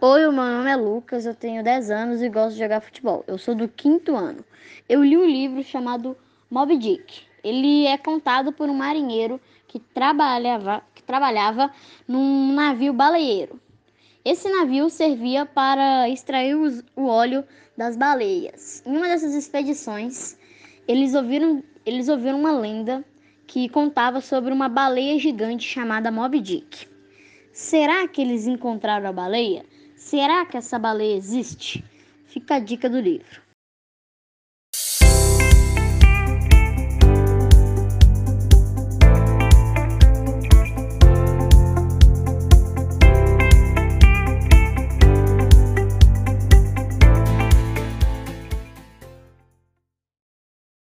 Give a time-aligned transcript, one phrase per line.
[0.00, 3.24] Oi, meu nome é Lucas, eu tenho 10 anos e gosto de jogar futebol.
[3.26, 4.44] Eu sou do quinto ano.
[4.88, 6.16] Eu li um livro chamado
[6.48, 7.22] Moby Dick.
[7.42, 11.72] Ele é contado por um marinheiro que trabalhava, que trabalhava
[12.06, 13.60] num navio baleeiro.
[14.24, 17.42] Esse navio servia para extrair os, o óleo
[17.76, 18.84] das baleias.
[18.86, 20.38] Em uma dessas expedições,
[20.86, 23.04] eles ouviram, eles ouviram uma lenda
[23.48, 26.97] que contava sobre uma baleia gigante chamada Moby Dick.
[27.60, 29.66] Será que eles encontraram a baleia?
[29.96, 31.84] Será que essa baleia existe?
[32.24, 33.42] Fica a dica do livro.